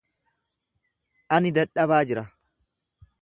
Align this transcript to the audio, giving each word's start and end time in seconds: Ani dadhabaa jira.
Ani 1.37 1.53
dadhabaa 1.59 2.01
jira. 2.13 2.25